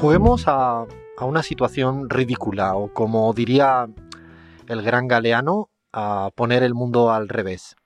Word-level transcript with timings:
Juguemos 0.00 0.44
a, 0.46 0.86
una 1.20 1.42
situación 1.42 2.10
ridícula 2.10 2.76
o 2.76 2.92
como 2.92 3.32
diría 3.32 3.88
el 4.68 4.82
gran 4.82 5.08
galeano, 5.08 5.70
a 5.92 6.30
poner 6.34 6.62
el 6.62 6.74
mundo 6.74 7.10
al 7.10 7.30
revés. 7.30 7.76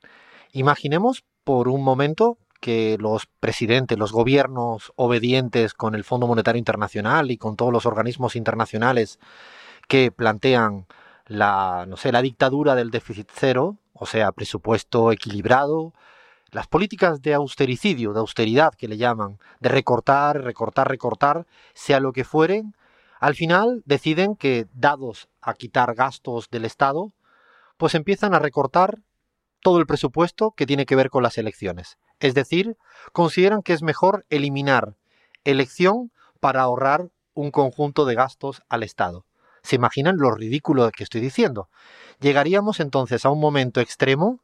Imaginemos 0.53 1.25
por 1.45 1.69
un 1.69 1.85
momento 1.85 2.39
que 2.61 2.97
los 2.99 3.27
presidentes, 3.39 3.97
los 3.97 4.11
gobiernos 4.11 4.93
obedientes 4.97 5.73
con 5.73 5.95
el 5.95 6.03
Fondo 6.03 6.27
Monetario 6.27 6.59
Internacional 6.59 7.31
y 7.31 7.39
con 7.39 7.55
todos 7.55 7.73
los 7.73 7.87
organismos 7.87 8.35
internacionales 8.35 9.21
que 9.87 10.11
plantean 10.11 10.87
la, 11.27 11.87
no 11.89 11.97
sé, 11.97 12.11
la 12.11 12.23
dictadura 12.23 12.75
del 12.75 12.91
déficit 12.91 13.31
cero, 13.33 13.77
o 13.93 14.07
sea, 14.07 14.33
presupuesto 14.33 15.13
equilibrado, 15.13 15.95
las 16.53 16.67
políticas 16.67 17.23
de 17.23 17.35
austericidio, 17.35 18.13
de 18.13 18.21
austeridad 18.21 18.75
que 18.75 18.89
le 18.89 18.97
llaman, 18.97 19.39
de 19.61 19.69
recortar, 19.69 20.43
recortar, 20.43 20.89
recortar, 20.89 21.47
sea 21.75 22.01
lo 22.01 22.13
que 22.13 22.25
fueren, 22.25 22.75
al 23.21 23.35
final 23.35 23.83
deciden 23.85 24.35
que, 24.35 24.67
dados 24.73 25.29
a 25.43 25.55
quitar 25.55 25.95
gastos 25.95 26.49
del 26.51 26.65
Estado, 26.65 27.13
pues 27.77 27.95
empiezan 27.95 28.35
a 28.35 28.39
recortar 28.39 28.99
todo 29.61 29.79
el 29.79 29.87
presupuesto 29.87 30.53
que 30.53 30.67
tiene 30.67 30.87
que 30.87 30.97
ver 30.97 31.11
con 31.11 31.23
las 31.23 31.39
elecciones. 31.39 31.99
Es 32.19 32.35
decir, 32.35 32.77
consideran 33.13 33.63
que 33.63 33.75
es 33.75 33.83
mejor 33.83 34.25
eliminar 34.31 34.97
elección 35.45 36.13
para 36.41 36.63
ahorrar 36.63 37.11
un 37.35 37.51
conjunto 37.51 38.07
de 38.07 38.15
gastos 38.15 38.63
al 38.69 38.83
Estado. 38.83 39.27
¿Se 39.63 39.77
imaginan 39.77 40.17
lo 40.17 40.31
ridículo 40.31 40.91
que 40.91 41.05
estoy 41.05 41.21
diciendo? 41.21 41.69
Llegaríamos 42.21 42.81
entonces 42.81 43.25
a 43.25 43.31
un 43.31 43.41
momento 43.41 43.81
extremo 43.81 44.41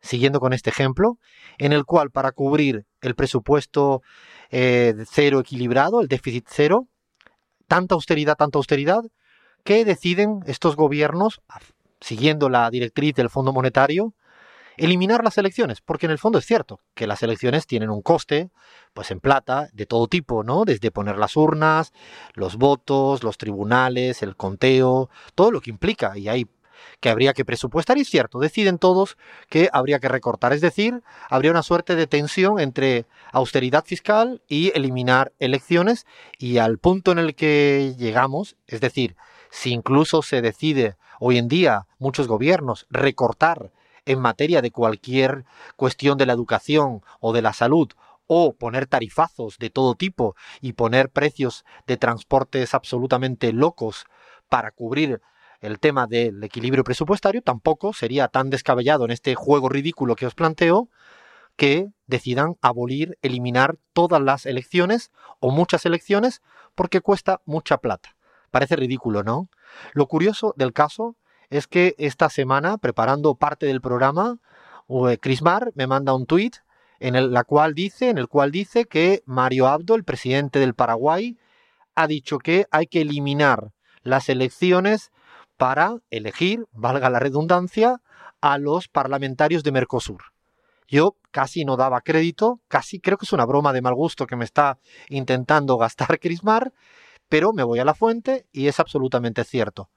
siguiendo 0.00 0.40
con 0.40 0.52
este 0.52 0.70
ejemplo, 0.70 1.18
en 1.58 1.72
el 1.72 1.84
cual 1.84 2.10
para 2.10 2.32
cubrir 2.32 2.84
el 3.00 3.14
presupuesto 3.14 4.02
eh, 4.50 4.94
cero 5.10 5.40
equilibrado, 5.40 6.00
el 6.00 6.08
déficit 6.08 6.46
cero, 6.48 6.86
tanta 7.66 7.94
austeridad, 7.94 8.36
tanta 8.36 8.58
austeridad, 8.58 9.02
que 9.64 9.84
deciden 9.84 10.40
estos 10.46 10.76
gobiernos, 10.76 11.40
siguiendo 12.00 12.48
la 12.48 12.70
directriz 12.70 13.14
del 13.14 13.30
Fondo 13.30 13.52
Monetario, 13.52 14.14
eliminar 14.76 15.24
las 15.24 15.38
elecciones, 15.38 15.80
porque 15.80 16.06
en 16.06 16.12
el 16.12 16.18
fondo 16.18 16.38
es 16.38 16.44
cierto 16.44 16.80
que 16.94 17.06
las 17.06 17.22
elecciones 17.22 17.66
tienen 17.66 17.90
un 17.90 18.02
coste, 18.02 18.50
pues 18.92 19.10
en 19.10 19.20
plata, 19.20 19.68
de 19.72 19.86
todo 19.86 20.06
tipo, 20.06 20.44
¿no? 20.44 20.64
Desde 20.64 20.90
poner 20.90 21.16
las 21.18 21.36
urnas, 21.36 21.92
los 22.34 22.56
votos, 22.56 23.22
los 23.22 23.38
tribunales, 23.38 24.22
el 24.22 24.36
conteo, 24.36 25.08
todo 25.34 25.50
lo 25.50 25.60
que 25.60 25.70
implica, 25.70 26.16
y 26.16 26.28
hay 26.28 26.46
que 27.00 27.08
habría 27.08 27.32
que 27.32 27.44
presupuestar 27.44 27.98
y 27.98 28.02
es 28.02 28.10
cierto, 28.10 28.38
deciden 28.38 28.78
todos 28.78 29.16
que 29.48 29.68
habría 29.72 29.98
que 29.98 30.08
recortar, 30.08 30.52
es 30.52 30.60
decir, 30.60 31.02
habría 31.28 31.50
una 31.50 31.62
suerte 31.62 31.96
de 31.96 32.06
tensión 32.06 32.60
entre 32.60 33.06
austeridad 33.32 33.84
fiscal 33.84 34.42
y 34.48 34.72
eliminar 34.74 35.32
elecciones 35.38 36.06
y 36.38 36.58
al 36.58 36.78
punto 36.78 37.12
en 37.12 37.18
el 37.18 37.34
que 37.34 37.94
llegamos, 37.98 38.56
es 38.66 38.80
decir, 38.80 39.16
si 39.50 39.72
incluso 39.72 40.22
se 40.22 40.42
decide 40.42 40.96
hoy 41.20 41.38
en 41.38 41.48
día 41.48 41.86
muchos 41.98 42.28
gobiernos 42.28 42.86
recortar 42.90 43.72
en 44.04 44.20
materia 44.20 44.62
de 44.62 44.70
cualquier 44.70 45.44
cuestión 45.76 46.16
de 46.16 46.26
la 46.26 46.32
educación 46.32 47.02
o 47.20 47.32
de 47.32 47.42
la 47.42 47.52
salud 47.52 47.88
o 48.26 48.54
poner 48.54 48.86
tarifazos 48.86 49.58
de 49.58 49.70
todo 49.70 49.94
tipo 49.94 50.34
y 50.60 50.72
poner 50.72 51.10
precios 51.10 51.64
de 51.86 51.96
transportes 51.96 52.74
absolutamente 52.74 53.52
locos 53.52 54.06
para 54.48 54.70
cubrir 54.70 55.20
el 55.66 55.80
tema 55.80 56.06
del 56.06 56.42
equilibrio 56.44 56.84
presupuestario, 56.84 57.42
tampoco 57.42 57.92
sería 57.92 58.28
tan 58.28 58.50
descabellado 58.50 59.04
en 59.04 59.10
este 59.10 59.34
juego 59.34 59.68
ridículo 59.68 60.16
que 60.16 60.26
os 60.26 60.34
planteo 60.34 60.88
que 61.56 61.88
decidan 62.06 62.56
abolir, 62.60 63.18
eliminar 63.22 63.76
todas 63.92 64.20
las 64.20 64.46
elecciones 64.46 65.10
o 65.40 65.50
muchas 65.50 65.86
elecciones 65.86 66.42
porque 66.74 67.00
cuesta 67.00 67.40
mucha 67.46 67.78
plata. 67.78 68.16
Parece 68.50 68.76
ridículo, 68.76 69.22
¿no? 69.22 69.48
Lo 69.92 70.06
curioso 70.06 70.54
del 70.56 70.72
caso 70.72 71.16
es 71.50 71.66
que 71.66 71.94
esta 71.98 72.28
semana, 72.28 72.78
preparando 72.78 73.34
parte 73.34 73.66
del 73.66 73.80
programa, 73.80 74.38
Chris 75.20 75.42
Mar 75.42 75.72
me 75.74 75.86
manda 75.86 76.14
un 76.14 76.26
tuit 76.26 76.56
en 77.00 77.16
el, 77.16 77.32
la 77.32 77.44
cual 77.44 77.74
dice, 77.74 78.10
en 78.10 78.18
el 78.18 78.28
cual 78.28 78.50
dice 78.50 78.84
que 78.84 79.22
Mario 79.26 79.66
Abdo, 79.66 79.94
el 79.94 80.04
presidente 80.04 80.58
del 80.58 80.74
Paraguay, 80.74 81.36
ha 81.94 82.06
dicho 82.06 82.38
que 82.38 82.66
hay 82.70 82.86
que 82.86 83.00
eliminar 83.00 83.72
las 84.02 84.28
elecciones 84.28 85.10
para 85.56 85.96
elegir, 86.10 86.66
valga 86.72 87.10
la 87.10 87.18
redundancia, 87.18 88.00
a 88.40 88.58
los 88.58 88.88
parlamentarios 88.88 89.62
de 89.62 89.72
Mercosur. 89.72 90.22
Yo 90.88 91.16
casi 91.30 91.64
no 91.64 91.76
daba 91.76 92.00
crédito, 92.00 92.60
casi 92.68 93.00
creo 93.00 93.18
que 93.18 93.24
es 93.24 93.32
una 93.32 93.46
broma 93.46 93.72
de 93.72 93.82
mal 93.82 93.94
gusto 93.94 94.26
que 94.26 94.36
me 94.36 94.44
está 94.44 94.78
intentando 95.08 95.76
gastar 95.76 96.18
Crismar, 96.20 96.72
pero 97.28 97.52
me 97.52 97.64
voy 97.64 97.80
a 97.80 97.84
la 97.84 97.94
fuente 97.94 98.46
y 98.52 98.68
es 98.68 98.78
absolutamente 98.78 99.44
cierto. 99.44 99.90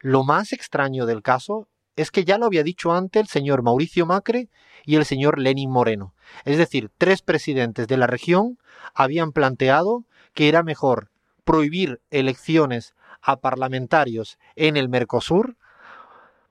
Lo 0.00 0.24
más 0.24 0.52
extraño 0.52 1.06
del 1.06 1.22
caso 1.22 1.68
es 1.96 2.10
que 2.10 2.24
ya 2.24 2.38
lo 2.38 2.46
había 2.46 2.64
dicho 2.64 2.92
antes 2.92 3.22
el 3.22 3.28
señor 3.28 3.62
Mauricio 3.62 4.06
Macri 4.06 4.50
y 4.84 4.96
el 4.96 5.04
señor 5.04 5.38
Lenin 5.38 5.70
Moreno. 5.70 6.14
Es 6.44 6.58
decir, 6.58 6.90
tres 6.98 7.22
presidentes 7.22 7.86
de 7.86 7.96
la 7.96 8.08
región 8.08 8.58
habían 8.92 9.32
planteado 9.32 10.04
que 10.32 10.48
era 10.48 10.64
mejor 10.64 11.10
prohibir 11.44 12.00
elecciones 12.10 12.94
a 13.24 13.36
parlamentarios 13.36 14.38
en 14.54 14.76
el 14.76 14.88
Mercosur 14.88 15.56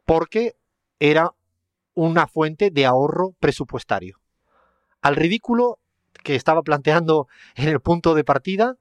porque 0.06 0.56
era 1.00 1.32
una 1.94 2.28
fuente 2.28 2.72
de 2.72 2.86
ahorro 2.86 3.34
presupuestario. 3.40 4.20
Al 5.02 5.16
ridículo 5.16 5.80
que 6.24 6.36
estaba 6.36 6.64
planteando 6.64 7.28
en 7.56 7.70
el 7.70 7.80
punto 7.80 8.16
de 8.16 8.24
partida, 8.24 8.78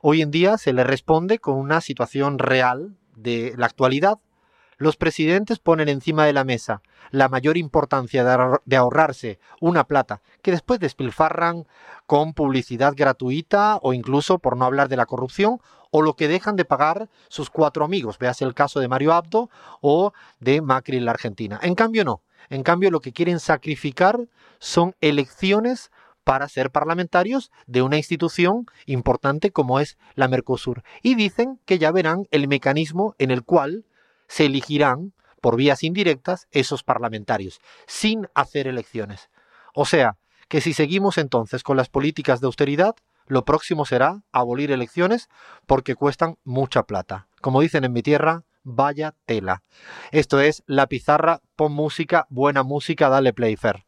hoy 0.00 0.22
en 0.22 0.30
día 0.30 0.56
se 0.58 0.72
le 0.72 0.84
responde 0.84 1.38
con 1.38 1.56
una 1.56 1.80
situación 1.80 2.38
real 2.38 2.96
de 3.16 3.54
la 3.56 3.66
actualidad 3.66 4.18
los 4.78 4.96
presidentes 4.96 5.58
ponen 5.58 5.88
encima 5.88 6.26
de 6.26 6.32
la 6.32 6.44
mesa 6.44 6.82
la 7.10 7.28
mayor 7.28 7.56
importancia 7.56 8.24
de 8.64 8.76
ahorrarse 8.76 9.38
una 9.60 9.84
plata 9.84 10.22
que 10.42 10.50
después 10.50 10.80
despilfarran 10.80 11.66
con 12.06 12.32
publicidad 12.32 12.94
gratuita 12.96 13.78
o 13.82 13.92
incluso, 13.92 14.38
por 14.38 14.56
no 14.56 14.64
hablar 14.64 14.88
de 14.88 14.96
la 14.96 15.06
corrupción, 15.06 15.60
o 15.90 16.02
lo 16.02 16.14
que 16.14 16.26
dejan 16.26 16.56
de 16.56 16.64
pagar 16.64 17.08
sus 17.28 17.50
cuatro 17.50 17.84
amigos. 17.84 18.18
Veas 18.18 18.42
el 18.42 18.54
caso 18.54 18.80
de 18.80 18.88
Mario 18.88 19.12
Abdo 19.12 19.50
o 19.80 20.12
de 20.40 20.62
Macri 20.62 20.96
en 20.96 21.04
la 21.04 21.12
Argentina. 21.12 21.60
En 21.62 21.74
cambio, 21.74 22.04
no. 22.04 22.22
En 22.48 22.62
cambio, 22.62 22.90
lo 22.90 23.00
que 23.00 23.12
quieren 23.12 23.40
sacrificar 23.40 24.18
son 24.58 24.94
elecciones 25.00 25.90
para 26.24 26.48
ser 26.48 26.70
parlamentarios 26.70 27.50
de 27.66 27.82
una 27.82 27.96
institución 27.96 28.66
importante 28.86 29.50
como 29.50 29.80
es 29.80 29.98
la 30.14 30.28
Mercosur. 30.28 30.82
Y 31.02 31.14
dicen 31.14 31.60
que 31.66 31.78
ya 31.78 31.90
verán 31.92 32.26
el 32.30 32.48
mecanismo 32.48 33.14
en 33.18 33.30
el 33.30 33.42
cual 33.42 33.84
se 34.32 34.46
elegirán 34.46 35.12
por 35.42 35.56
vías 35.56 35.82
indirectas 35.82 36.48
esos 36.52 36.82
parlamentarios, 36.82 37.60
sin 37.86 38.28
hacer 38.34 38.66
elecciones. 38.66 39.28
O 39.74 39.84
sea, 39.84 40.16
que 40.48 40.62
si 40.62 40.72
seguimos 40.72 41.18
entonces 41.18 41.62
con 41.62 41.76
las 41.76 41.90
políticas 41.90 42.40
de 42.40 42.46
austeridad, 42.46 42.94
lo 43.26 43.44
próximo 43.44 43.84
será 43.84 44.22
abolir 44.32 44.72
elecciones 44.72 45.28
porque 45.66 45.94
cuestan 45.96 46.38
mucha 46.44 46.84
plata. 46.84 47.28
Como 47.42 47.60
dicen 47.60 47.84
en 47.84 47.92
mi 47.92 48.02
tierra, 48.02 48.44
vaya 48.62 49.14
tela. 49.26 49.62
Esto 50.12 50.40
es 50.40 50.62
La 50.64 50.86
Pizarra, 50.86 51.42
pon 51.54 51.72
música, 51.72 52.26
buena 52.30 52.62
música, 52.62 53.10
dale 53.10 53.34
play, 53.34 53.56
Fer. 53.56 53.84